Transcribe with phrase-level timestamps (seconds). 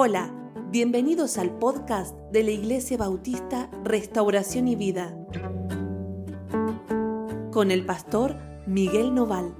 [0.00, 0.32] Hola,
[0.70, 5.12] bienvenidos al podcast de la Iglesia Bautista Restauración y Vida
[7.50, 8.36] con el pastor
[8.68, 9.52] Miguel Noval.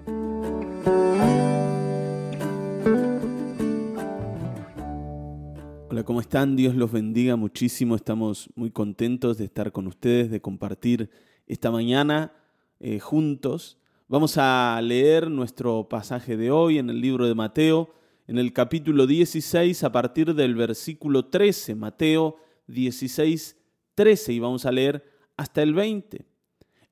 [5.91, 6.55] Hola, ¿cómo están?
[6.55, 7.97] Dios los bendiga muchísimo.
[7.97, 11.11] Estamos muy contentos de estar con ustedes, de compartir
[11.49, 12.33] esta mañana
[12.79, 13.81] eh, juntos.
[14.07, 17.91] Vamos a leer nuestro pasaje de hoy en el libro de Mateo,
[18.29, 23.57] en el capítulo 16 a partir del versículo 13, Mateo 16,
[23.95, 25.03] 13, y vamos a leer
[25.39, 26.27] hasta el 20.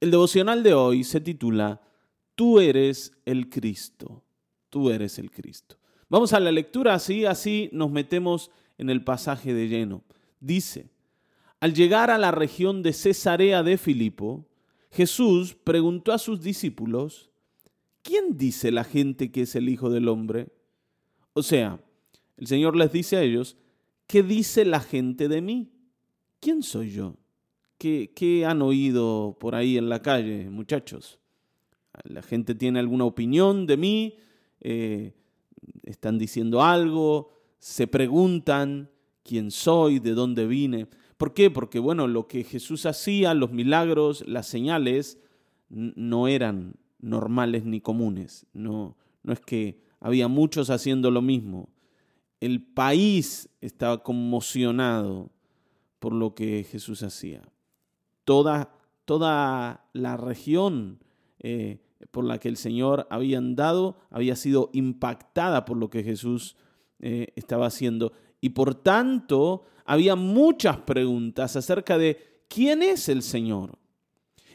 [0.00, 1.82] El devocional de hoy se titula
[2.34, 4.24] Tú eres el Cristo,
[4.70, 5.76] tú eres el Cristo.
[6.08, 10.04] Vamos a la lectura así, así nos metemos en el pasaje de lleno.
[10.40, 10.88] Dice,
[11.60, 14.48] al llegar a la región de Cesarea de Filipo,
[14.90, 17.30] Jesús preguntó a sus discípulos,
[18.02, 20.55] ¿quién dice la gente que es el Hijo del Hombre?
[21.36, 21.78] O sea,
[22.38, 23.58] el Señor les dice a ellos,
[24.06, 25.70] ¿qué dice la gente de mí?
[26.40, 27.18] ¿Quién soy yo?
[27.76, 31.18] ¿Qué, han oído por ahí en la calle, muchachos?
[32.04, 34.16] ¿La gente tiene alguna opinión de mí?
[34.62, 35.12] Eh,
[35.82, 37.34] ¿Están diciendo algo?
[37.58, 38.88] ¿Se preguntan
[39.22, 39.98] quién soy?
[39.98, 40.88] ¿De dónde vine?
[41.18, 41.50] ¿Por qué?
[41.50, 45.18] Porque, bueno, lo que Jesús hacía, los milagros, las señales,
[45.68, 48.46] no eran normales ni comunes.
[48.54, 51.68] No, no es que había muchos haciendo lo mismo.
[52.40, 55.30] El país estaba conmocionado
[55.98, 57.42] por lo que Jesús hacía.
[58.24, 58.72] Toda,
[59.04, 60.98] toda la región
[61.40, 61.78] eh,
[62.10, 66.56] por la que el Señor había andado había sido impactada por lo que Jesús
[67.00, 68.12] eh, estaba haciendo.
[68.40, 73.78] Y por tanto, había muchas preguntas acerca de quién es el Señor.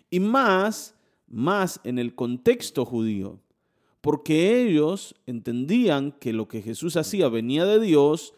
[0.09, 0.95] Y más,
[1.28, 3.39] más en el contexto judío
[4.02, 8.33] porque ellos entendían que lo que Jesús hacía venía de Dios,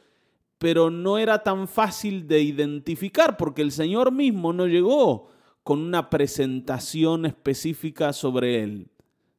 [0.58, 5.30] pero no era tan fácil de identificar, porque el Señor mismo no llegó
[5.64, 8.90] con una presentación específica sobre él,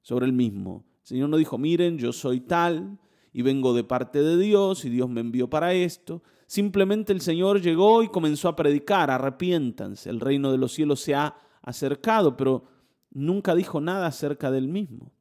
[0.00, 0.84] sobre él mismo.
[1.02, 2.98] El Señor no dijo, miren, yo soy tal
[3.32, 6.22] y vengo de parte de Dios y Dios me envió para esto.
[6.46, 11.14] Simplemente el Señor llegó y comenzó a predicar, arrepiéntanse, el reino de los cielos se
[11.14, 12.64] ha acercado, pero
[13.10, 15.13] nunca dijo nada acerca del mismo.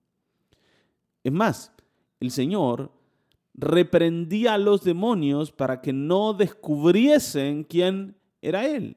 [1.23, 1.71] Es más,
[2.19, 2.91] el Señor
[3.53, 8.95] reprendía a los demonios para que no descubriesen quién era Él.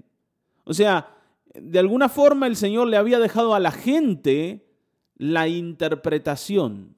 [0.64, 1.14] O sea,
[1.54, 4.66] de alguna forma el Señor le había dejado a la gente
[5.16, 6.96] la interpretación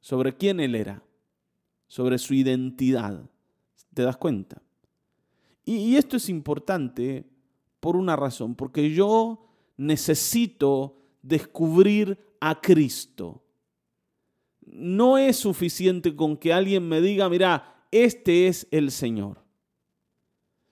[0.00, 1.02] sobre quién Él era,
[1.86, 3.28] sobre su identidad.
[3.94, 4.62] ¿Te das cuenta?
[5.64, 7.26] Y, esto es importante
[7.80, 13.42] por una razón, porque yo necesito descubrir a Cristo
[14.72, 19.42] no es suficiente con que alguien me diga, mira, este es el Señor.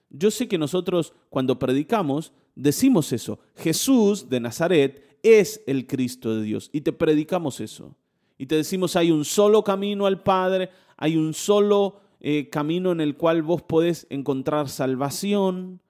[0.09, 3.39] Yo sé que nosotros cuando predicamos decimos eso.
[3.55, 7.95] Jesús de Nazaret es el Cristo de Dios y te predicamos eso.
[8.37, 13.01] Y te decimos, hay un solo camino al Padre, hay un solo eh, camino en
[13.01, 15.81] el cual vos podés encontrar salvación.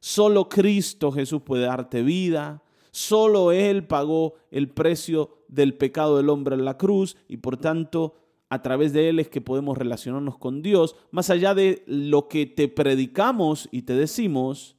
[0.00, 2.62] Solo Cristo Jesús puede darte vida.
[2.90, 8.14] Solo Él pagó el precio del pecado del hombre en la cruz y por tanto
[8.48, 10.96] a través de Él es que podemos relacionarnos con Dios.
[11.10, 14.76] Más allá de lo que te predicamos y te decimos,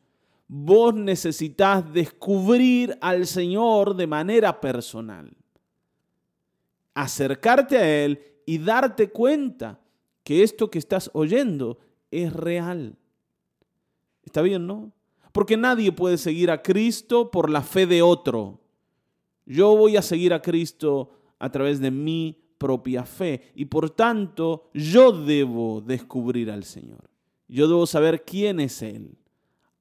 [0.48, 5.36] vos necesitas descubrir al Señor de manera personal.
[6.96, 9.80] Acercarte a Él y darte cuenta
[10.24, 11.78] que esto que estás oyendo
[12.12, 12.98] es real.
[14.24, 14.92] ¿Está bien, no?
[15.32, 18.63] Porque nadie puede seguir a Cristo por la fe de otro.
[19.46, 21.10] Yo voy a seguir a Cristo
[21.40, 27.10] a través de mi propia fe y por tanto yo debo descubrir al Señor.
[27.48, 29.18] Yo debo saber quién es Él,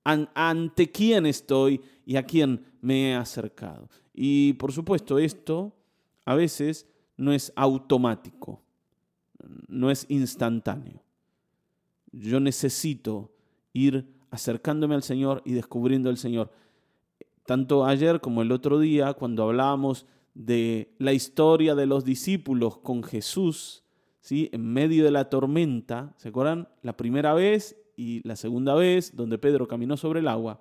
[0.05, 3.89] ante quién estoy y a quién me he acercado.
[4.13, 5.73] Y por supuesto esto
[6.25, 6.87] a veces
[7.17, 8.61] no es automático,
[9.69, 11.03] no es instantáneo.
[12.11, 13.33] Yo necesito
[13.73, 16.51] ir acercándome al Señor y descubriendo al Señor.
[17.47, 23.03] Tanto ayer como el otro día, cuando hablábamos de la historia de los discípulos con
[23.03, 23.83] Jesús,
[24.21, 24.49] ¿sí?
[24.53, 26.69] en medio de la tormenta, ¿se acuerdan?
[26.83, 30.61] La primera vez y la segunda vez, donde Pedro caminó sobre el agua,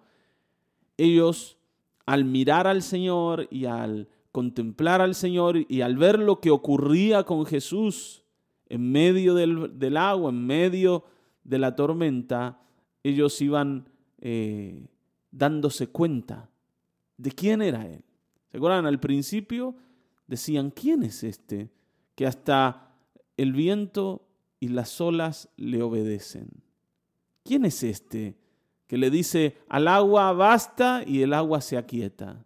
[0.98, 1.58] ellos
[2.06, 7.24] al mirar al Señor y al contemplar al Señor y al ver lo que ocurría
[7.24, 8.24] con Jesús
[8.70, 11.04] en medio del, agua, en medio
[11.44, 12.62] de la tormenta,
[13.04, 13.90] ellos iban
[14.20, 14.88] eh,
[15.32, 16.51] dándose cuenta
[17.22, 18.04] de quién era Él.
[18.50, 18.86] ¿Se acuerdan?
[18.86, 19.76] Al principio
[20.28, 21.70] decían, ¿quién es este?
[22.16, 22.96] Que hasta
[23.38, 24.28] el viento
[24.60, 26.50] y las olas le obedecen.
[27.44, 28.38] ¿Quién es este
[28.88, 32.44] que le dice al agua basta y el agua se aquieta?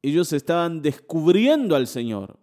[0.00, 2.38] Ellos estaban descubriendo al Señor.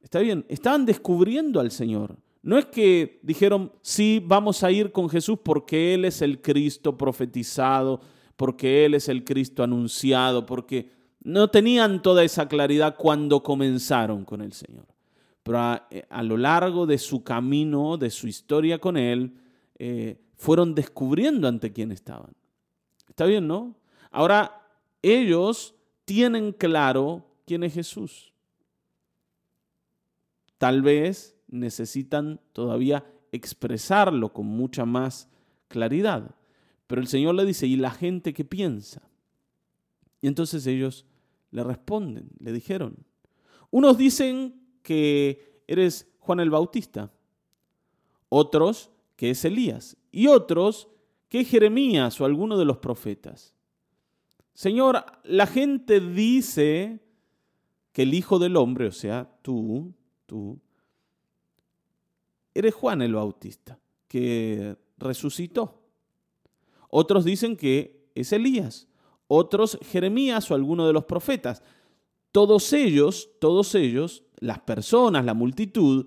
[0.00, 2.16] Está bien, estaban descubriendo al Señor.
[2.42, 6.96] No es que dijeron, sí, vamos a ir con Jesús porque Él es el Cristo
[6.96, 8.00] profetizado,
[8.36, 10.90] porque Él es el Cristo anunciado, porque
[11.22, 14.86] no tenían toda esa claridad cuando comenzaron con el Señor.
[15.42, 19.34] Pero a, eh, lo largo de su camino, de su historia con Él,
[19.78, 22.32] eh, fueron descubriendo ante quién estaban.
[23.08, 23.74] Está bien, ¿no?
[24.10, 24.62] Ahora,
[25.02, 25.74] ellos
[26.04, 28.32] tienen claro quién es Jesús.
[30.58, 35.28] Tal vez necesitan todavía expresarlo con mucha más
[35.68, 36.34] claridad.
[36.86, 39.02] Pero el Señor le dice, ¿y la gente qué piensa?
[40.20, 41.06] Y entonces ellos
[41.50, 42.96] le responden, le dijeron.
[43.70, 47.12] Unos dicen que eres Juan el Bautista,
[48.28, 50.88] otros que es Elías y otros
[51.28, 53.54] que es Jeremías o alguno de los profetas.
[54.54, 57.00] Señor, la gente dice
[57.92, 59.92] que el Hijo del Hombre, o sea, tú,
[60.26, 60.58] tú,
[62.54, 63.78] eres Juan el Bautista,
[64.08, 65.85] que resucitó.
[66.90, 68.88] Otros dicen que es Elías,
[69.28, 71.62] otros Jeremías o alguno de los profetas.
[72.32, 76.06] Todos ellos, todos ellos, las personas, la multitud,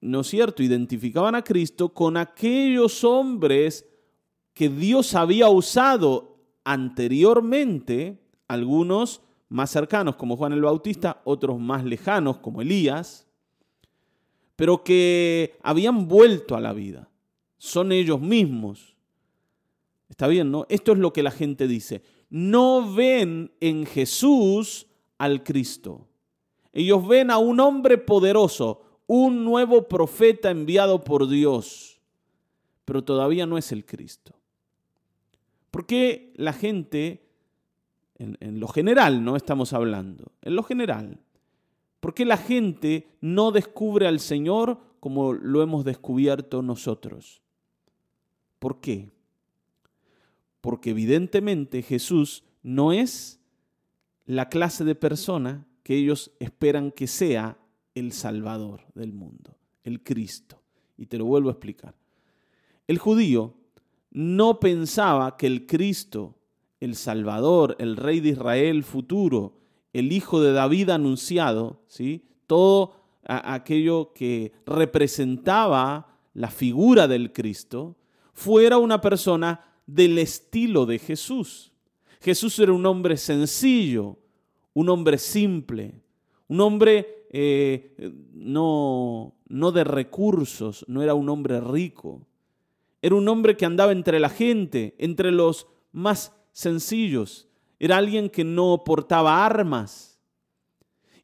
[0.00, 3.88] ¿no es cierto?, identificaban a Cristo con aquellos hombres
[4.54, 12.38] que Dios había usado anteriormente, algunos más cercanos como Juan el Bautista, otros más lejanos
[12.38, 13.26] como Elías,
[14.56, 17.08] pero que habían vuelto a la vida.
[17.58, 18.95] Son ellos mismos
[20.08, 20.66] Está bien, ¿no?
[20.68, 22.02] Esto es lo que la gente dice.
[22.30, 24.86] No ven en Jesús
[25.18, 26.06] al Cristo.
[26.72, 32.00] Ellos ven a un hombre poderoso, un nuevo profeta enviado por Dios,
[32.84, 34.34] pero todavía no es el Cristo.
[35.70, 37.28] ¿Por qué la gente,
[38.18, 41.18] en, lo general no estamos hablando, en lo general,
[42.00, 47.42] por qué la gente no descubre al Señor como lo hemos descubierto nosotros?
[48.58, 49.10] ¿Por qué?
[50.66, 53.38] Porque evidentemente Jesús no es
[54.24, 57.56] la clase de persona que ellos esperan que sea
[57.94, 60.60] el Salvador del mundo, el Cristo.
[60.98, 61.94] Y te lo vuelvo a explicar.
[62.88, 63.54] El judío
[64.10, 66.34] no pensaba que el Cristo,
[66.80, 69.60] el Salvador, el Rey de Israel futuro,
[69.92, 72.24] el Hijo de David anunciado, ¿sí?
[72.48, 77.94] todo aquello que representaba la figura del Cristo,
[78.32, 81.72] fuera una persona del estilo de Jesús.
[82.20, 84.18] Jesús era un hombre sencillo,
[84.74, 86.02] un hombre simple,
[86.48, 87.94] un hombre eh,
[88.32, 92.26] no, no de recursos, no era un hombre rico.
[93.02, 97.48] Era un hombre que andaba entre la gente, entre los más sencillos.
[97.78, 100.18] Era alguien que no portaba armas.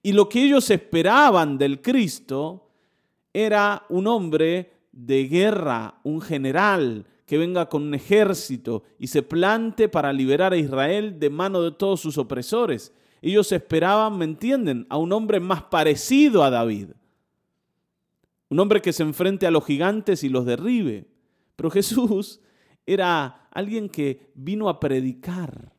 [0.02, 2.68] Y lo que ellos esperaban del Cristo
[3.32, 9.88] era un hombre de guerra, un general, que venga con un ejército y se plante
[9.88, 12.94] para liberar a Israel de mano de todos sus opresores.
[13.22, 16.88] Ellos esperaban, ¿me entienden?, a un hombre más parecido a David.
[18.50, 21.08] Un hombre que se enfrente a los gigantes y los derribe.
[21.56, 22.42] Pero Jesús
[22.84, 25.72] era alguien que vino a predicar.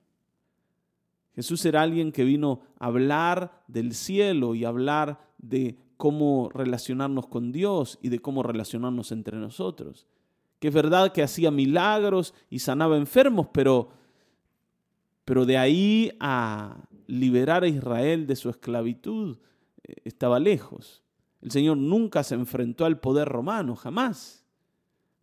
[1.36, 7.52] Jesús era alguien que vino a hablar del cielo y hablar de cómo relacionarnos con
[7.52, 10.08] Dios y de cómo relacionarnos entre nosotros
[10.64, 13.90] que es verdad que hacía milagros y sanaba enfermos, pero,
[15.26, 19.40] pero de ahí a liberar a Israel de su esclavitud
[19.84, 21.04] eh, estaba lejos.
[21.42, 24.46] El Señor nunca se enfrentó al poder romano, jamás.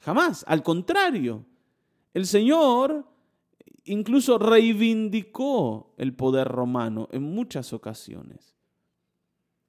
[0.01, 1.47] Jamás, al contrario.
[2.13, 3.07] El Señor
[3.87, 8.59] incluso reivindicó el poder romano en muchas ocasiones.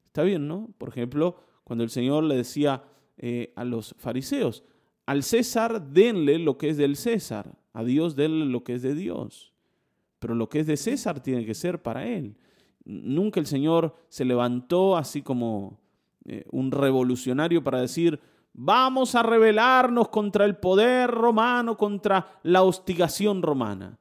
[0.07, 0.67] Está bien, ¿no?
[0.77, 2.83] Por ejemplo, cuando el Señor le decía
[3.15, 4.65] eh, a los fariseos,
[5.11, 8.95] al César denle lo que es del César, a Dios denle lo que es de
[8.95, 9.51] Dios.
[10.19, 12.37] Pero lo que es de César tiene que ser para él.
[12.85, 15.81] Nunca el Señor se levantó así como
[16.23, 18.21] eh, un revolucionario para decir,
[18.53, 23.99] vamos a rebelarnos contra el poder romano, contra la hostigación romana.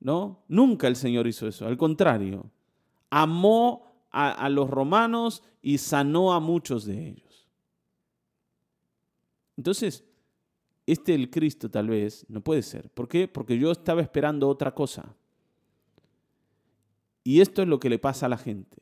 [0.00, 0.42] ¿No?
[0.48, 2.50] Nunca el Señor hizo eso, al contrario,
[3.08, 7.48] amó a los romanos y sanó a muchos de ellos.
[9.56, 10.05] Entonces,
[10.86, 12.88] este el Cristo tal vez no puede ser.
[12.90, 13.26] ¿Por qué?
[13.26, 15.14] Porque yo estaba esperando otra cosa.
[17.24, 18.76] Y esto es lo que le pasa a la gente.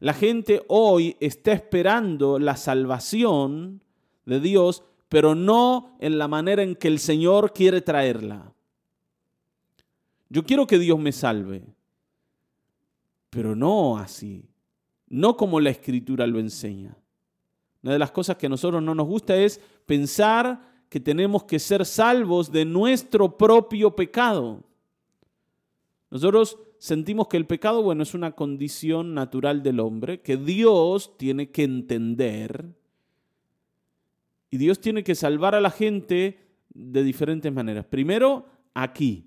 [0.00, 3.82] La gente hoy está esperando la salvación
[4.26, 8.52] de Dios, pero no en la manera en que el Señor quiere traerla.
[10.28, 11.64] Yo quiero que Dios me salve,
[13.30, 14.44] pero no así,
[15.08, 16.96] no como la escritura lo enseña.
[17.82, 21.58] Una de las cosas que a nosotros no nos gusta es pensar que tenemos que
[21.58, 24.62] ser salvos de nuestro propio pecado.
[26.10, 31.50] Nosotros sentimos que el pecado, bueno, es una condición natural del hombre, que Dios tiene
[31.50, 32.66] que entender
[34.54, 36.38] y Dios tiene que salvar a la gente
[36.72, 37.86] de diferentes maneras.
[37.86, 39.26] Primero, aquí.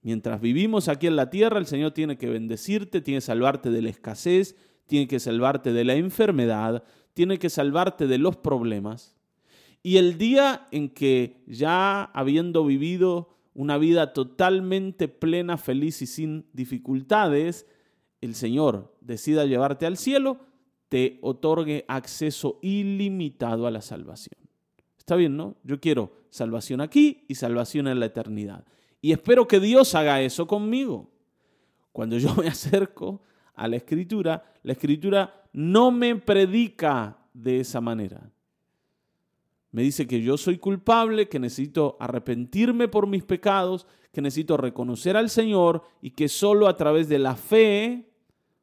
[0.00, 3.82] Mientras vivimos aquí en la tierra, el Señor tiene que bendecirte, tiene que salvarte de
[3.82, 4.56] la escasez,
[4.86, 6.82] tiene que salvarte de la enfermedad,
[7.12, 9.17] tiene que salvarte de los problemas.
[9.82, 16.46] Y el día en que ya habiendo vivido una vida totalmente plena, feliz y sin
[16.52, 17.66] dificultades,
[18.20, 20.38] el Señor decida llevarte al cielo,
[20.88, 24.38] te otorgue acceso ilimitado a la salvación.
[24.96, 25.56] Está bien, ¿no?
[25.64, 28.64] Yo quiero salvación aquí y salvación en la eternidad.
[29.00, 31.10] Y espero que Dios haga eso conmigo.
[31.92, 33.22] Cuando yo me acerco
[33.54, 38.30] a la escritura, la escritura no me predica de esa manera.
[39.70, 45.16] Me dice que yo soy culpable, que necesito arrepentirme por mis pecados, que necesito reconocer
[45.16, 48.10] al Señor y que solo a través de la fe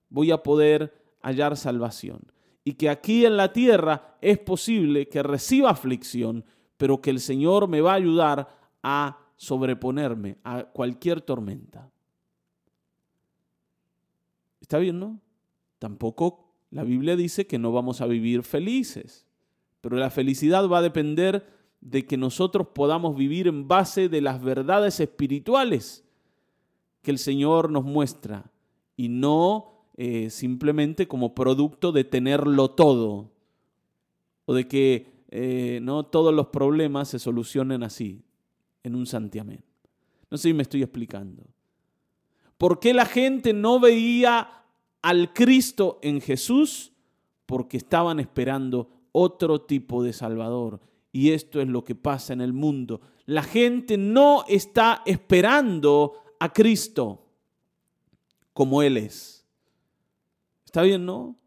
[0.09, 2.31] voy a poder hallar salvación.
[2.63, 6.43] Y que aquí en la tierra es posible que reciba aflicción,
[6.77, 8.47] pero que el Señor me va a ayudar
[8.81, 11.91] a sobreponerme a cualquier tormenta.
[14.59, 15.19] ¿Está bien, no?
[15.77, 19.24] Tampoco la Biblia dice que no vamos a vivir felices,
[19.85, 21.45] pero la felicidad va a depender
[21.79, 26.03] de que nosotros podamos vivir en base de las verdades espirituales
[27.03, 28.51] que el Señor nos muestra
[28.97, 33.29] y no eh, simplemente como producto de tenerlo todo
[34.45, 38.23] o de que eh, no todos los problemas se solucionen así,
[38.81, 39.63] en un santiamén.
[40.31, 41.43] No sé si me estoy explicando.
[42.57, 44.63] ¿Por qué la gente no veía
[45.03, 46.91] al Cristo en Jesús?
[47.45, 50.81] Porque estaban esperando otro tipo de Salvador.
[51.13, 52.99] Y esto es lo que pasa en el mundo.
[53.25, 57.25] La gente no está esperando a Cristo
[58.51, 59.45] como Él es.
[60.65, 61.37] Está bien, ¿no?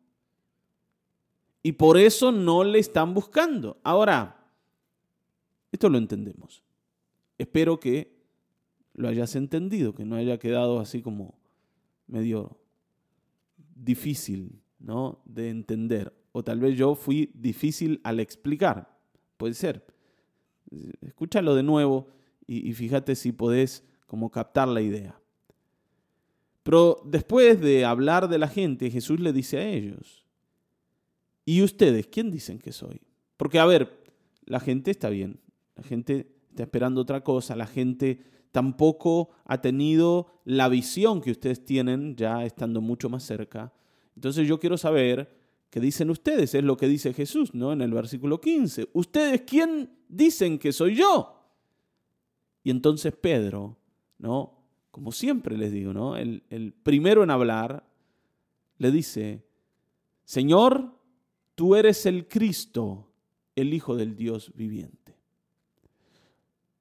[1.63, 3.79] Y por eso no le están buscando.
[3.83, 4.51] Ahora,
[5.71, 6.63] esto lo entendemos.
[7.37, 8.17] Espero que
[8.95, 11.39] lo hayas entendido, que no haya quedado así como
[12.07, 12.59] medio
[13.75, 15.21] difícil ¿no?
[15.27, 16.18] de entender.
[16.33, 18.97] O tal vez yo fui difícil al explicar.
[19.37, 19.87] Puede ser.
[21.01, 22.09] Escúchalo de nuevo
[22.47, 25.19] y, fíjate si podés como captar la idea.
[26.63, 30.25] Pero después de hablar de la gente, Jesús le dice a ellos,
[31.45, 33.01] ¿y ustedes quién dicen que soy?
[33.37, 34.03] Porque, a ver,
[34.45, 35.41] la gente está bien,
[35.77, 38.21] la gente está esperando otra cosa, la gente
[38.53, 43.73] tampoco ha tenido la visión que ustedes tienen ya estando mucho más cerca.
[44.15, 45.38] Entonces yo quiero saber
[45.71, 47.73] qué dicen ustedes, es lo que dice Jesús, ¿no?
[47.73, 48.89] En el versículo 15.
[48.93, 51.35] ¿Ustedes quién dicen que soy yo?
[52.63, 53.79] Y entonces Pedro,
[54.19, 54.59] ¿no?
[54.99, 56.17] como siempre les digo, ¿no?
[56.17, 57.85] El, el primero en hablar
[58.79, 59.45] le dice,
[60.25, 60.93] Señor,
[61.55, 63.09] tú eres el Cristo,
[63.55, 65.15] el Hijo del Dios viviente.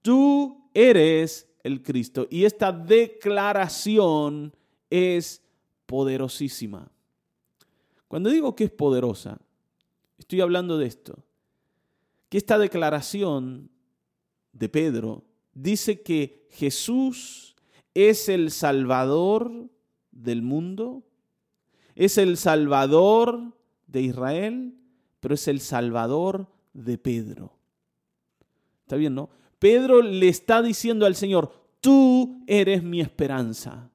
[0.01, 2.27] Tú eres el Cristo.
[2.31, 4.51] Y esta declaración
[4.89, 5.43] es
[5.85, 6.89] poderosísima.
[8.07, 9.39] Cuando digo que es poderosa,
[10.17, 11.23] estoy hablando de esto.
[12.29, 13.69] Que esta declaración
[14.51, 15.23] de Pedro
[15.53, 17.55] dice que Jesús
[17.93, 19.69] es el Salvador
[20.11, 21.03] del mundo,
[21.95, 23.55] es el Salvador
[23.87, 24.75] de Israel,
[25.19, 27.57] pero es el Salvador de Pedro.
[28.81, 29.29] ¿Está bien, no?
[29.59, 33.89] Pedro le está diciendo al Señor, tú eres mi esperanza.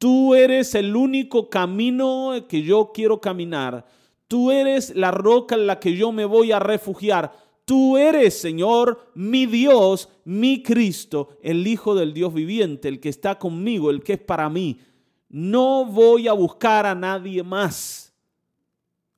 [0.00, 3.84] Tú eres el único camino que yo quiero caminar.
[4.28, 7.30] Tú eres la roca en la que yo me voy a refugiar.
[7.66, 13.38] Tú eres, Señor, mi Dios, mi Cristo, el Hijo del Dios viviente, el que está
[13.38, 14.80] conmigo, el que es para mí.
[15.28, 18.14] No voy a buscar a nadie más.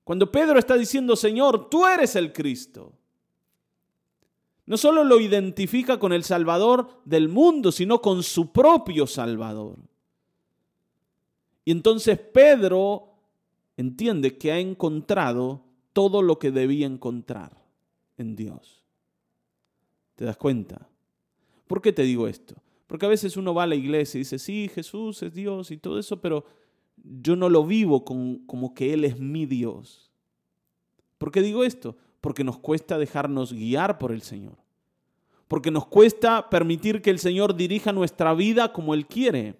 [0.03, 2.93] Cuando Pedro está diciendo, Señor, tú eres el Cristo,
[4.67, 9.92] no solo lo identifica con el Salvador del mundo, sino con su propio Salvador.
[11.65, 13.15] Y entonces Pedro
[13.77, 17.57] entiende que ha encontrado todo lo que debía encontrar
[18.17, 18.83] en Dios.
[20.17, 20.89] ¿Te das cuenta?
[21.67, 22.55] ¿Por qué te digo esto?
[22.87, 25.79] Porque a veces uno va a la iglesia y dice, sí, Jesús es Dios y
[25.79, 26.45] todo eso, pero,
[27.03, 30.11] yo no lo vivo como que Él es mi Dios.
[31.19, 31.97] ¿Por qué digo esto?
[32.21, 34.57] Porque nos cuesta dejarnos guiar por el Señor.
[35.49, 39.57] Porque nos cuesta permitir que el Señor dirija nuestra vida como Él quiere.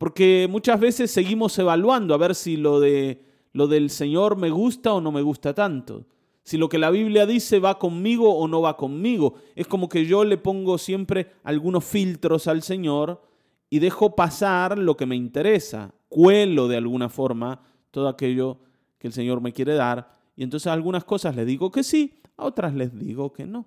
[0.00, 4.94] Porque muchas veces seguimos evaluando a ver si lo, de, lo del Señor me gusta
[4.94, 6.06] o no me gusta tanto.
[6.42, 9.34] Si lo que la Biblia dice va conmigo o no va conmigo.
[9.54, 13.20] Es como que yo le pongo siempre algunos filtros al Señor
[13.68, 18.56] y dejo pasar lo que me interesa cuelo de alguna forma todo aquello
[18.98, 20.16] que el Señor me quiere dar.
[20.34, 23.66] Y entonces a algunas cosas les digo que sí, a otras les digo que no.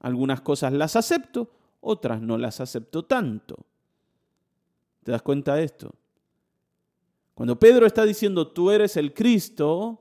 [0.00, 3.64] Algunas cosas las acepto, otras no las acepto tanto.
[5.02, 5.94] ¿Te das cuenta de esto?
[7.34, 10.00] Cuando Pedro está diciendo tú eres el Cristo,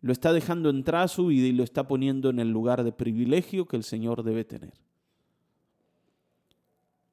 [0.00, 2.92] lo está dejando entrar a su vida y lo está poniendo en el lugar de
[2.92, 4.74] privilegio que el Señor debe tener.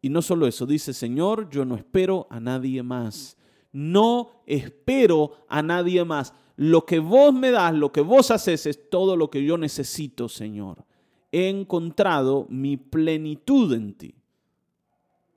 [0.01, 3.37] Y no solo eso, dice, Señor, yo no espero a nadie más.
[3.71, 6.33] No espero a nadie más.
[6.55, 10.29] Lo que vos me das, lo que vos haces es todo lo que yo necesito,
[10.29, 10.85] Señor.
[11.31, 14.15] He encontrado mi plenitud en ti.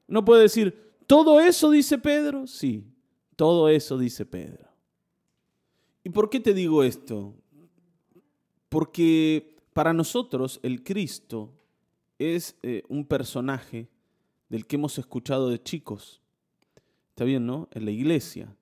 [0.07, 2.47] No puede decir, ¿todo eso dice Pedro?
[2.47, 2.85] Sí,
[3.35, 4.69] todo eso dice Pedro.
[6.05, 7.35] ¿Y por qué te digo esto?
[8.69, 11.53] Porque para nosotros el Cristo
[12.19, 13.89] es eh, un personaje
[14.49, 16.21] del que hemos escuchado de chicos.
[17.11, 17.69] Está bien, ¿no?
[17.73, 18.55] En la iglesia.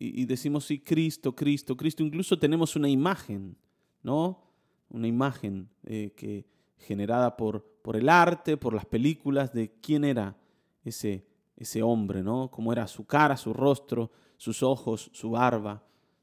[0.00, 2.04] Y, decimos, sí, Cristo, Cristo, Cristo.
[2.04, 3.56] Incluso tenemos una imagen,
[4.02, 4.44] ¿no?
[4.90, 10.36] Una imagen eh, que, generada por, por el arte, por las películas, de quién era
[10.84, 11.26] ese,
[11.58, 12.50] ese hombre, ¿no?
[12.50, 15.82] Cómo era su cara, su rostro, sus ojos, su barba.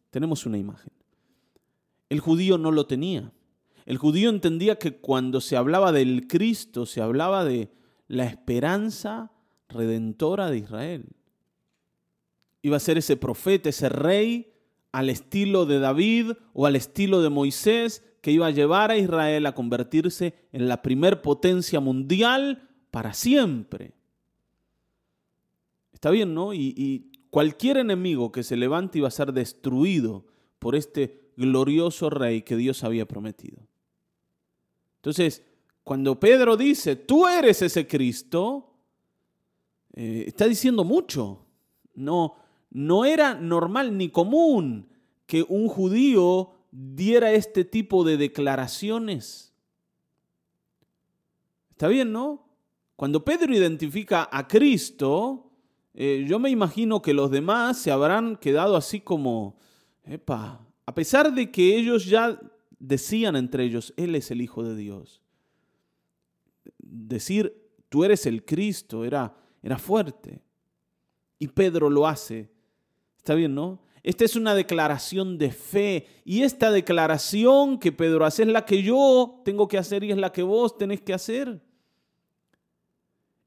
[0.09, 0.91] Tenemos una imagen.
[2.09, 3.31] El judío no lo tenía.
[3.85, 7.69] El judío entendía que cuando se hablaba del Cristo, se hablaba de,
[8.07, 9.31] la esperanza
[9.69, 11.05] redentora de Israel.
[12.61, 14.51] Iba a ser ese profeta, ese rey,
[14.91, 19.45] al estilo de David o al estilo de Moisés, que iba a llevar a Israel
[19.45, 23.93] a convertirse en la primer potencia mundial para siempre.
[25.95, 26.53] Está bien, ¿no?
[26.53, 30.25] Y, cualquier enemigo que se levante iba a ser destruido
[30.59, 33.67] por este glorioso rey que Dios había prometido.
[34.97, 35.43] Entonces,
[35.83, 38.73] cuando Pedro dice, tú eres ese Cristo,
[39.93, 41.45] eh, está diciendo mucho.
[41.93, 42.35] No,
[42.69, 44.87] no era normal ni común
[45.25, 49.53] que un judío diera este tipo de declaraciones.
[51.71, 52.47] Está bien, ¿no?
[52.95, 55.44] Cuando Pedro identifica a Cristo,
[55.95, 59.57] eh, yo me imagino que los demás se habrán quedado así como,
[60.03, 62.39] epa, a pesar de que ellos ya
[62.77, 65.21] decían entre ellos, Él es el Hijo de Dios
[66.85, 70.41] decir, tú eres el Cristo, era, era fuerte.
[71.39, 72.49] Y Pedro lo hace.
[73.17, 73.81] Está bien, ¿no?
[74.03, 76.07] Esta es una declaración de fe.
[76.23, 80.17] Y esta declaración que Pedro hace es la que yo tengo que hacer y es
[80.17, 81.61] la que vos tenés que hacer.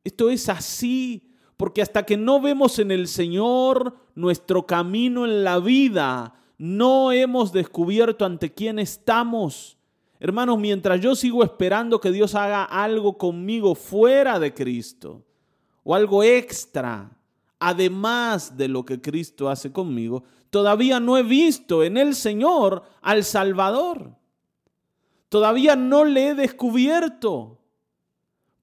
[0.05, 5.59] Esto es así, porque hasta que no vemos en el Señor nuestro camino en la
[5.59, 9.77] vida, no hemos descubierto ante quién estamos.
[10.21, 15.25] Hermanos, mientras yo sigo esperando que Dios haga algo conmigo fuera de Cristo,
[15.83, 17.11] o algo extra,
[17.59, 23.25] además de lo que Cristo hace conmigo, todavía no he visto en el Señor al
[23.25, 24.13] Salvador.
[25.29, 27.58] Todavía no le he descubierto.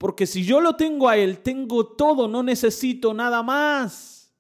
[0.06, 4.32] Porque si yo lo tengo a Él, tengo todo, no necesito nada más.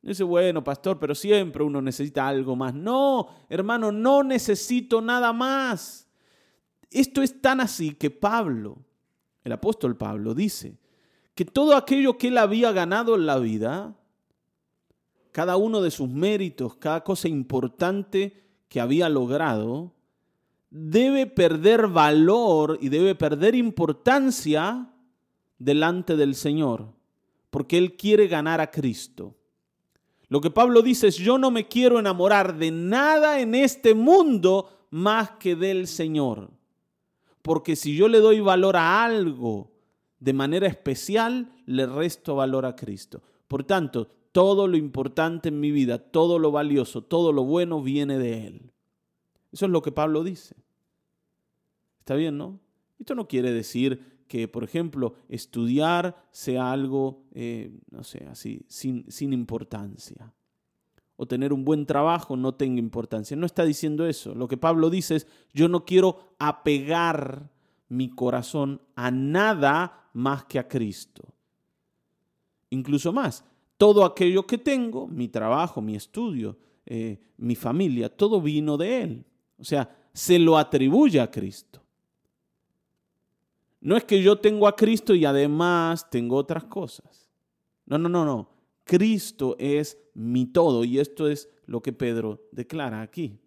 [0.00, 2.72] Dice, bueno, pastor, pero siempre uno necesita algo más.
[2.72, 6.08] No, hermano, no necesito nada más.
[6.92, 8.78] Esto es tan así que Pablo,
[9.42, 10.78] el apóstol Pablo, dice
[11.34, 13.96] que todo aquello que él había ganado en la vida,
[15.32, 19.95] cada uno de sus méritos, cada cosa importante que había logrado,
[20.76, 24.92] debe perder valor y debe perder importancia
[25.58, 26.92] delante del Señor,
[27.48, 29.34] porque Él quiere ganar a Cristo.
[30.28, 34.68] Lo que Pablo dice es, yo no me quiero enamorar de nada en este mundo
[34.90, 36.50] más que del Señor.
[37.40, 39.70] Porque si yo le doy valor a algo
[40.18, 43.22] de manera especial, le resto valor a Cristo.
[43.48, 48.18] Por tanto, todo lo importante en mi vida, todo lo valioso, todo lo bueno viene
[48.18, 48.72] de Él.
[49.52, 50.65] Eso es lo que Pablo dice.
[52.06, 52.60] ¿Está bien, no?
[53.00, 59.10] Esto no quiere decir que, por ejemplo, estudiar sea algo, eh, no sé, así, sin,
[59.10, 60.32] sin importancia.
[61.16, 63.36] O tener un buen trabajo no tenga importancia.
[63.36, 64.36] No está diciendo eso.
[64.36, 67.50] Lo que Pablo dice es, yo no quiero apegar
[67.88, 71.24] mi corazón a nada más que a Cristo.
[72.70, 73.44] Incluso más,
[73.76, 79.24] todo aquello que tengo, mi trabajo, mi estudio, eh, mi familia, todo vino de Él.
[79.58, 81.82] O sea, se lo atribuye a Cristo.
[83.86, 87.30] No es que yo tengo a Cristo y además tengo otras cosas.
[87.84, 88.50] No, no, no, no.
[88.82, 93.38] Cristo es mi todo y esto es lo que Pedro declara aquí.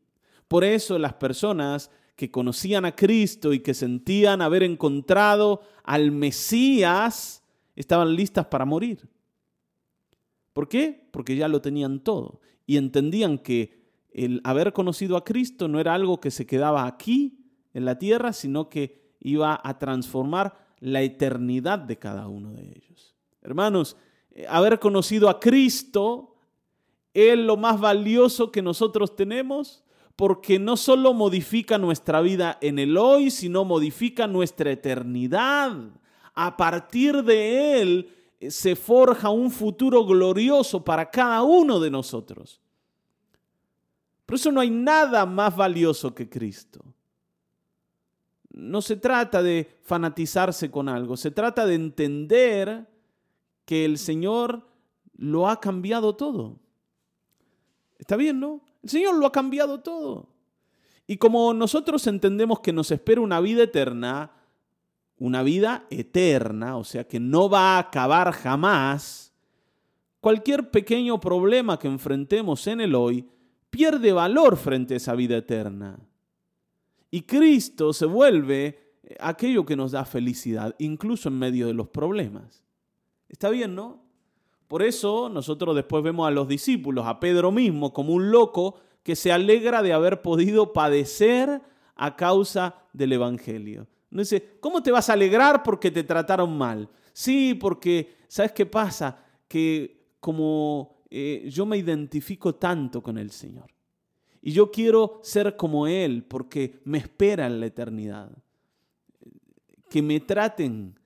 [0.47, 7.43] Por eso las personas que conocían a Cristo y que sentían haber encontrado al Mesías
[7.75, 9.09] estaban listas para morir.
[10.53, 11.05] ¿Por qué?
[11.11, 15.95] Porque ya lo tenían todo y entendían que el haber conocido a Cristo no era
[15.95, 21.79] algo que se quedaba aquí en la tierra, sino que iba a transformar la eternidad
[21.79, 23.15] de cada uno de ellos.
[23.41, 23.97] Hermanos,
[24.31, 26.35] eh, haber conocido a Cristo
[27.13, 29.83] es lo más valioso que nosotros tenemos
[30.15, 35.71] porque no solo modifica nuestra vida en el hoy, sino modifica nuestra eternidad.
[36.33, 42.59] A partir de Él eh, se forja un futuro glorioso para cada uno de nosotros.
[44.25, 46.83] Por eso no hay nada más valioso que Cristo.
[48.59, 52.87] No se trata de fanatizarse con algo, se trata de entender
[53.65, 54.67] que el Señor
[55.15, 56.59] lo ha cambiado todo.
[57.97, 58.61] ¿Está bien, no?
[58.83, 60.29] El Señor lo ha cambiado todo.
[61.07, 64.31] Y como nosotros entendemos que nos espera una vida eterna,
[65.17, 69.33] una vida eterna, o sea que no va a acabar jamás,
[70.21, 73.27] cualquier pequeño problema que enfrentemos en el hoy
[73.69, 75.99] pierde valor frente a esa vida eterna.
[77.11, 82.63] Y Cristo se vuelve aquello que nos da felicidad, incluso en medio de los problemas.
[83.27, 84.03] Está bien, ¿no?
[84.67, 89.15] Por eso nosotros después vemos a los discípulos, a Pedro mismo, como un loco que
[89.15, 91.61] se alegra de haber podido padecer
[91.95, 93.87] a causa del Evangelio.
[94.11, 96.89] No dice, ¿cómo te vas a alegrar porque te trataron mal?
[97.13, 99.23] Sí, porque, ¿sabes qué pasa?
[99.47, 103.65] Que como eh, yo me identifico tanto con el Señor.
[104.41, 108.31] Y yo quiero ser como Él porque me espera en la eternidad.
[109.89, 110.97] Que me traten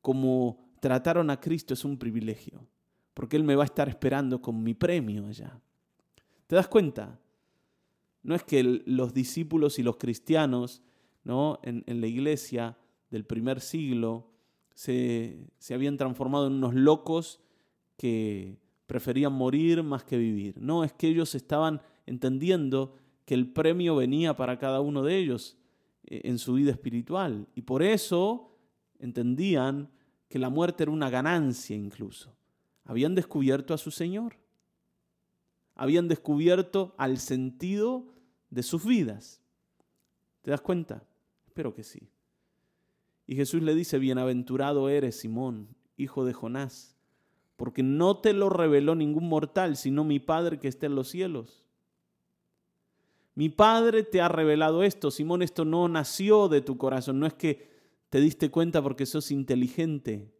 [0.00, 2.66] como trataron a Cristo es un privilegio,
[3.14, 5.60] porque Él me va a estar esperando con mi premio allá.
[6.48, 7.20] ¿Te das cuenta?
[8.22, 10.82] No es que los discípulos y los cristianos
[11.24, 11.60] ¿no?
[11.62, 12.76] en, la iglesia
[13.10, 14.28] del primer siglo
[14.74, 17.40] se, se habían transformado en unos locos
[17.96, 20.60] que preferían morir más que vivir.
[20.60, 25.56] No, es que ellos estaban entendiendo que el premio venía para cada uno de ellos
[26.04, 27.46] eh, en su vida espiritual.
[27.54, 28.56] Y por eso
[28.98, 29.90] entendían
[30.28, 32.34] que la muerte era una ganancia incluso.
[32.84, 34.36] Habían descubierto a su Señor.
[35.74, 38.12] Habían descubierto al sentido
[38.50, 39.40] de sus vidas.
[40.42, 41.04] ¿Te das cuenta?
[41.46, 42.08] Espero que sí.
[43.26, 46.96] Y Jesús le dice, bienaventurado eres, Simón, hijo de Jonás,
[47.56, 51.64] porque no te lo reveló ningún mortal, sino mi Padre que está en los cielos.
[53.34, 57.34] Mi Padre te ha revelado esto, Simón, esto no nació de tu corazón, no es
[57.34, 57.70] que
[58.10, 60.30] te diste cuenta porque sos inteligente.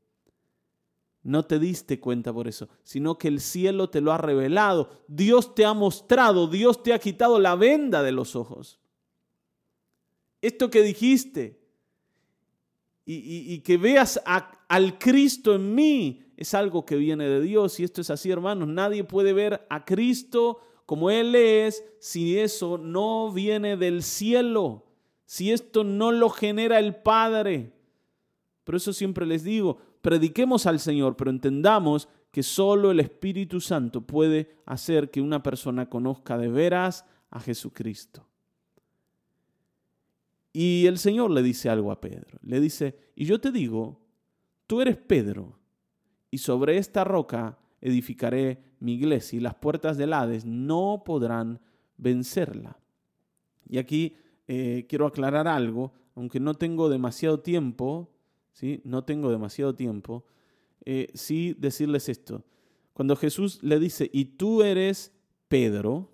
[1.22, 5.04] No te diste cuenta por eso, sino que el cielo te lo ha revelado.
[5.06, 8.80] Dios te ha mostrado, Dios te ha quitado la venda de los ojos.
[10.40, 11.62] Esto que dijiste
[13.04, 17.78] y, que veas al Cristo en mí es algo que viene de Dios.
[17.78, 18.68] Y esto es así, hermanos.
[18.68, 20.60] Nadie puede ver a Cristo
[20.92, 24.84] como Él es si eso no viene del cielo
[25.32, 27.72] si esto no lo genera el Padre.
[28.64, 34.02] Por eso siempre les digo, prediquemos al Señor, pero entendamos que solo el Espíritu Santo
[34.02, 38.28] puede hacer que una persona conozca de veras a Jesucristo.
[40.52, 42.38] Y el Señor le dice algo a Pedro.
[42.42, 44.02] Le dice, y yo te digo,
[44.66, 45.58] tú eres Pedro,
[46.30, 51.60] y sobre esta roca edificaré mi iglesia, y las puertas del Hades no podrán
[51.98, 52.78] vencerla.
[53.68, 54.16] Y aquí
[54.48, 58.10] eh, quiero aclarar algo, aunque no tengo demasiado tiempo,
[58.52, 58.80] ¿sí?
[58.84, 60.24] No tengo demasiado tiempo,
[60.84, 62.44] eh, sí decirles esto.
[62.92, 65.12] Cuando Jesús le dice, y tú eres
[65.48, 66.10] Pedro,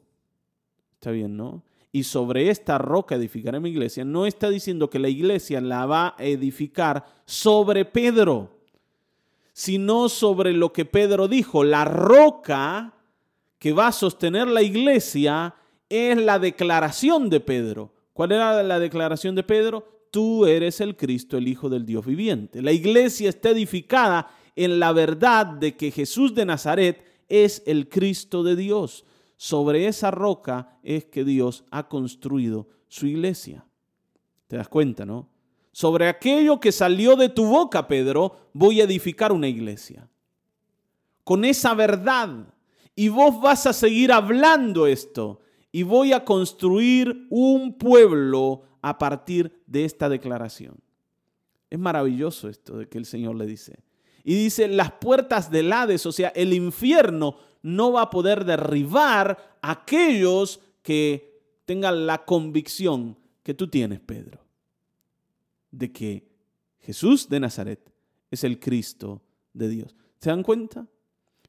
[0.94, 1.64] está bien, ¿no?
[1.90, 6.14] Y sobre esta roca edificaré mi iglesia, no está diciendo que la iglesia la va
[6.16, 8.57] a edificar sobre Pedro,
[9.58, 12.94] sino sobre lo que Pedro dijo, la roca
[13.58, 15.56] que va a sostener la iglesia
[15.88, 17.92] es la declaración de Pedro.
[18.12, 20.06] ¿Cuál era la declaración de Pedro?
[20.12, 22.62] Tú eres el Cristo, el Hijo del Dios viviente.
[22.62, 28.44] La iglesia está edificada en la verdad de que Jesús de Nazaret es el Cristo
[28.44, 29.06] de Dios.
[29.36, 33.66] Sobre esa roca es que Dios ha construido su iglesia.
[34.46, 35.28] ¿Te das cuenta, no?
[35.78, 40.08] Sobre aquello que salió de tu boca, Pedro, voy a edificar una iglesia.
[41.22, 42.52] con esa verdad.
[42.96, 45.40] Y vos vas a seguir hablando esto.
[45.70, 50.80] Y voy a construir un pueblo a partir de esta declaración.
[51.70, 53.78] Es maravilloso esto de que el Señor le dice.
[54.24, 59.58] Y dice, las puertas del Hades, o sea, el infierno, no va a poder derribar
[59.62, 64.47] a aquellos que tengan la convicción que tú tienes, Pedro,
[65.70, 66.28] de que
[66.80, 67.92] Jesús de Nazaret
[68.30, 69.94] es el Cristo de Dios.
[70.20, 70.86] ¿Se dan cuenta?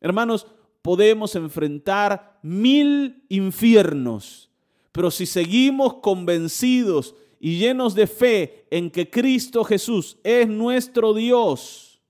[0.02, 0.48] Hermanos,
[0.82, 4.50] podemos enfrentar mil infiernos,
[4.92, 12.02] pero si seguimos convencidos y llenos de fe en que Cristo Jesús es nuestro Dios,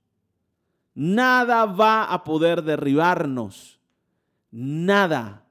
[0.94, 3.80] nada va a poder derribarnos.
[4.52, 5.46] Nada.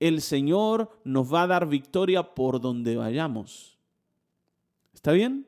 [0.00, 3.78] El Señor nos va a dar victoria por donde vayamos.
[4.92, 5.46] ¿Está bien?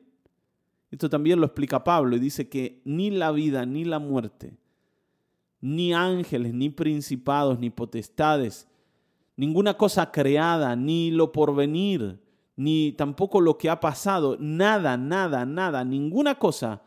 [0.91, 4.57] Esto también lo explica Pablo y dice que ni la vida ni la muerte,
[5.59, 8.67] ni ángeles, ni principados, ni potestades,
[9.35, 12.19] ninguna cosa creada, ni lo porvenir,
[12.55, 16.81] ni tampoco lo que ha pasado, nada, nada, nada, ninguna cosa,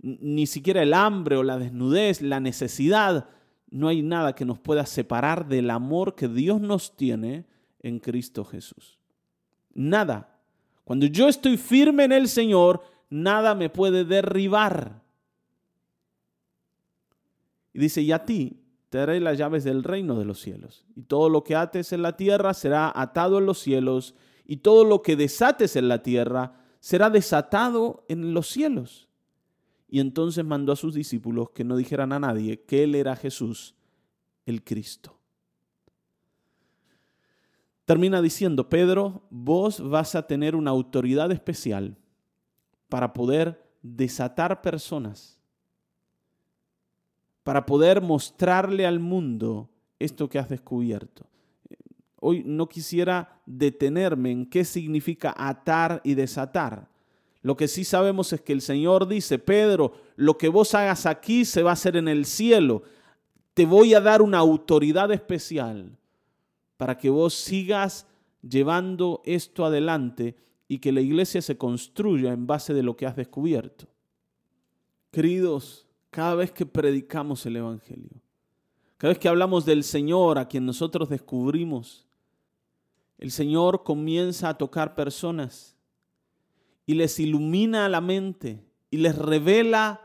[0.00, 3.28] ni siquiera el hambre o la desnudez, la necesidad,
[3.70, 7.46] no hay nada que nos pueda separar del amor que Dios nos tiene
[7.80, 8.98] en Cristo Jesús.
[9.74, 10.38] Nada.
[10.84, 15.02] Cuando yo estoy firme en el Señor, nada me puede derribar.
[17.72, 20.86] Y dice, y a ti te daré las llaves del reino de los cielos.
[20.96, 24.84] Y todo lo que ates en la tierra será atado en los cielos, y todo
[24.84, 29.08] lo que desates en la tierra será desatado en los cielos.
[29.88, 33.74] Y entonces mandó a sus discípulos que no dijeran a nadie que él era Jesús,
[34.46, 35.18] el Cristo.
[37.84, 41.96] Termina diciendo, Pedro, vos vas a tener una autoridad especial
[42.90, 45.40] para poder desatar personas
[47.42, 51.26] para poder mostrarle al mundo esto que has descubierto.
[52.20, 56.88] Hoy no quisiera detenerme en qué significa atar y desatar.
[57.42, 61.46] Lo que sí sabemos es que el Señor dice, Pedro, lo que vos hagas aquí
[61.46, 62.82] se va a hacer en el cielo.
[63.54, 65.96] Te voy a dar una autoridad especial
[66.76, 68.06] para que vos sigas
[68.42, 70.36] llevando esto adelante
[70.70, 73.88] y que la iglesia se construya en base de lo que has descubierto.
[75.10, 78.22] Queridos, cada vez que predicamos el Evangelio,
[78.96, 82.06] cada vez que hablamos del Señor a quien nosotros descubrimos,
[83.18, 85.76] el Señor comienza a tocar personas
[86.86, 90.00] y les ilumina la mente y les revela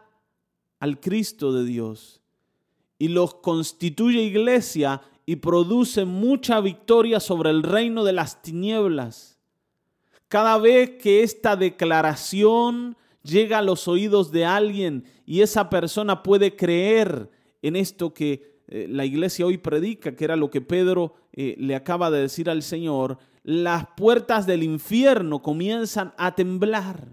[0.80, 2.24] al Cristo de Dios
[2.98, 9.35] y los constituye iglesia y produce mucha victoria sobre el reino de las tinieblas.
[10.28, 16.56] Cada vez que esta declaración llega a los oídos de alguien y esa persona puede
[16.56, 17.30] creer
[17.62, 21.76] en esto que eh, la iglesia hoy predica, que era lo que Pedro eh, le
[21.76, 27.08] acaba de decir al Señor, las puertas del infierno comienzan a temblar.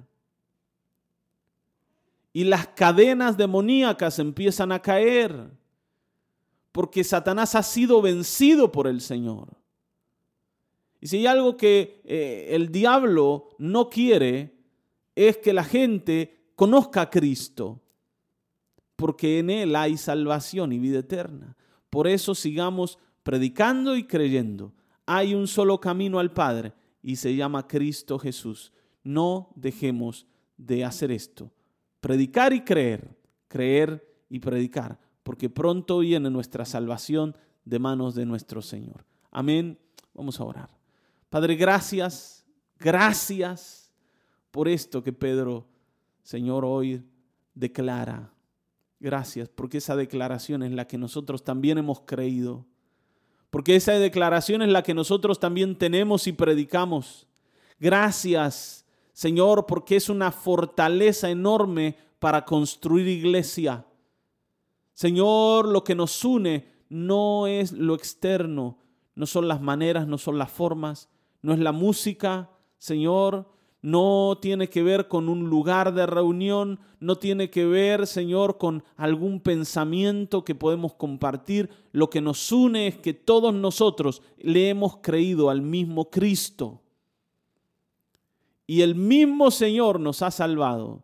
[2.33, 5.51] Y las cadenas demoníacas empiezan a caer,
[6.72, 9.62] porque Satanás ha sido vencido por el Señor.
[11.03, 14.55] Y si hay algo que eh, el diablo no quiere,
[15.17, 17.83] es que la gente conozca a Cristo,
[18.95, 21.57] porque en Él hay salvación y vida eterna.
[21.91, 24.75] Por eso sigamos predicando y creyendo.
[25.05, 28.73] Hay un solo camino al Padre y se llama Cristo Jesús.
[29.03, 31.51] No dejemos de hacer esto.
[32.01, 33.11] Predicar y creer,
[33.49, 39.05] creer y predicar, porque pronto viene nuestra salvación de manos de nuestro Señor.
[39.33, 39.77] Amén.
[40.15, 40.82] Vamos a orar.
[41.33, 42.45] Padre, gracias,
[42.79, 43.90] gracias
[44.51, 45.66] por esto que Pedro,
[46.23, 47.03] Señor, hoy
[47.55, 48.31] declara.
[49.01, 52.66] Gracias, porque esa declaración es la que nosotros también hemos creído.
[53.49, 57.27] Porque esa declaración es la que nosotros también tenemos y predicamos.
[57.81, 63.87] Gracias, Señor, porque es una fortaleza enorme para construir iglesia.
[64.92, 68.77] Señor, lo que nos une no es lo externo,
[69.14, 71.09] no son las maneras, no son las formas,
[71.42, 73.52] no es la música, Señor,
[73.83, 78.85] no tiene que ver con un lugar de reunión, no tiene que ver, Señor, con
[78.96, 81.68] algún pensamiento que podemos compartir.
[81.90, 86.81] Lo que nos une es que todos nosotros le hemos creído al mismo Cristo.
[88.68, 91.02] Y el mismo Señor nos ha salvado.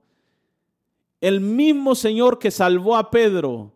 [1.20, 3.72] El mismo Señor que salvó a Pedro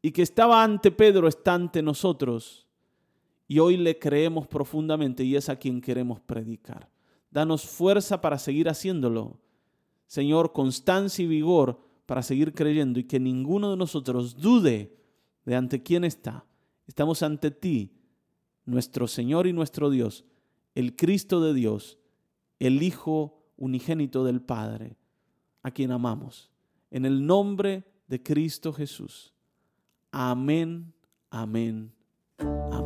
[0.00, 2.65] y que estaba ante Pedro está ante nosotros.
[3.48, 6.88] Y hoy le creemos profundamente y es a quien queremos predicar.
[7.30, 9.38] Danos fuerza para seguir haciéndolo.
[10.06, 14.96] Señor, constancia y vigor para seguir creyendo y que ninguno de nosotros dude
[15.44, 16.44] de ante quién está.
[16.86, 17.92] Estamos ante ti,
[18.64, 20.24] nuestro Señor y nuestro Dios,
[20.74, 21.98] el Cristo de Dios,
[22.58, 24.96] el Hijo unigénito del Padre,
[25.62, 26.50] a quien amamos.
[26.90, 29.34] En el nombre de Cristo Jesús.
[30.12, 30.92] Amén,
[31.30, 31.92] amén,
[32.38, 32.85] amén.